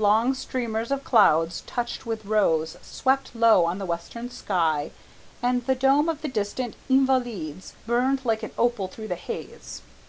[0.00, 4.90] Long streamers of clouds touched with rose swept low on the western sky,
[5.40, 9.82] and the dome of the distant Invalides burned like an opal through the haze.